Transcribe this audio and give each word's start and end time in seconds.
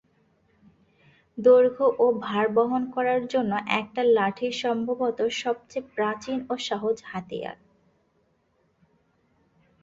দৈর্ঘ্য 1.37 1.85
ও 1.99 2.05
ভার 2.19 2.45
বহন 2.49 2.83
করার 2.91 3.21
জন্য 3.27 3.51
একটা 3.79 4.01
লাঠি 4.17 4.49
সম্ভবত 4.61 5.19
সবচেয়ে 5.41 5.87
প্রাচীন 5.95 6.37
ও 6.49 6.53
সহজ 6.67 6.97
হাতিয়ার। 7.05 7.57